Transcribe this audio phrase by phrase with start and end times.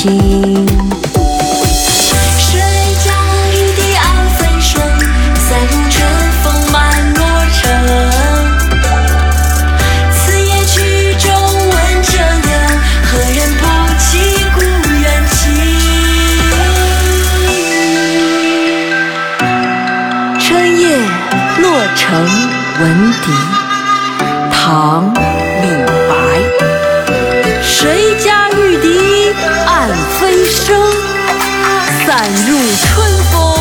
[0.00, 0.06] 听
[2.38, 2.60] 谁
[3.04, 3.10] 家
[3.50, 4.80] 玉笛暗飞声
[5.34, 5.96] 散入春
[6.40, 6.78] 风满
[7.14, 7.20] 洛
[7.52, 7.58] 城
[10.12, 10.76] 此夜曲
[11.18, 12.12] 中闻折
[12.44, 12.50] 柳
[13.02, 13.64] 何人不
[13.98, 14.08] 起
[14.54, 14.60] 故
[15.00, 15.36] 园情
[20.38, 20.46] 春
[20.80, 20.96] 夜
[21.60, 22.06] 洛城
[22.80, 23.26] 闻笛
[24.52, 25.66] 唐李
[26.08, 26.12] 白
[27.60, 28.47] 谁家
[30.48, 30.80] 声
[32.06, 33.57] 散入春风。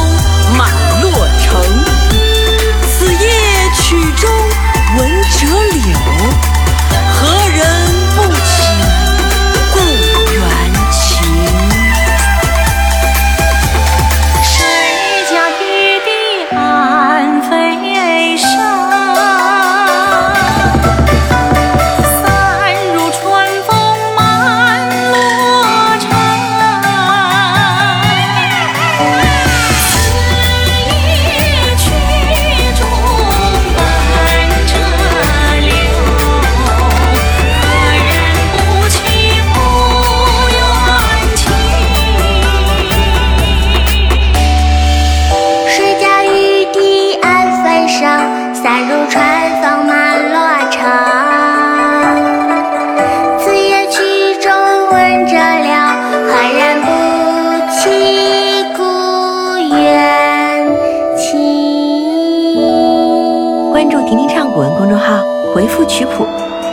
[63.78, 65.24] 关注婷婷唱古文公众号
[65.54, 66.26] 回复曲谱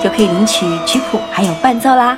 [0.03, 2.17] 就可以领取曲谱还有伴奏啦。